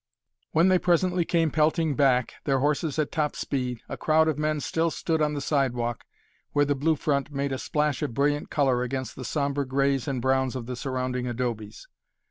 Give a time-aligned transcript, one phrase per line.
[0.49, 4.59] When they presently came pelting back, their horses at top speed, a crowd of men
[4.59, 6.05] still stood on the sidewalk,
[6.53, 10.19] where the Blue Front made a splash of brilliant color against the sombre grays and
[10.19, 11.87] browns of the surrounding adobes.